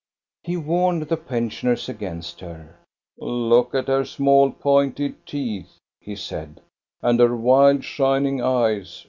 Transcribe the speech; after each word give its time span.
He 0.41 0.57
warned 0.57 1.03
the 1.03 1.15
pensioners 1.15 1.87
against 1.87 2.39
her." 2.39 2.79
Look 3.19 3.75
at 3.75 3.87
her 3.87 4.03
small, 4.03 4.49
pointed 4.49 5.23
teeth,'* 5.27 5.77
he 5.99 6.15
said, 6.15 6.59
"and 7.03 7.19
her 7.19 7.37
wild, 7.37 7.83
shining 7.83 8.41
eyes. 8.41 8.99